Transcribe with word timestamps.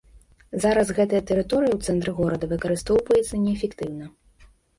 Зараз 0.63 0.87
гэтая 0.99 1.19
тэрыторыя 1.31 1.71
ў 1.73 1.79
цэнтры 1.89 2.11
горада 2.21 2.49
выкарыстоўваецца 2.55 3.43
неэфектыўна. 3.45 4.05